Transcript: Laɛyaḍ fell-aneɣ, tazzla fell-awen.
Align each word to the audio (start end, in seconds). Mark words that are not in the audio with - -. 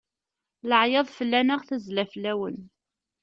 Laɛyaḍ 0.69 1.07
fell-aneɣ, 1.17 1.59
tazzla 1.67 2.05
fell-awen. 2.11 2.57